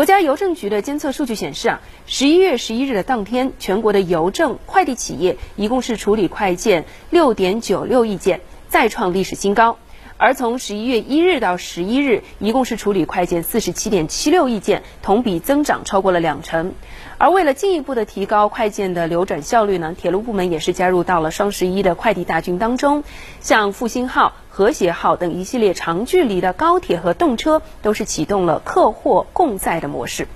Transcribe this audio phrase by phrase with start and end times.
[0.00, 8.40] 国家邮政局的监测数据显示啊，十一月十一日的当天，全国的邮政快递企业一共是处理快件六点九六亿件，
[8.70, 9.76] 再创历史新高。
[10.20, 16.74] 而从十一月一日到十一日，一共是处理快件四十七点七六亿件，同比增长超过了两成。
[17.16, 23.02] 而为了进一步的提高快件的流转效率呢，铁路部门也是加入到了双十一的快递大军当中，
[23.40, 30.28] 像复兴号、和谐号等一系列长距离的高铁和动车，都是启动了客货共载的模式。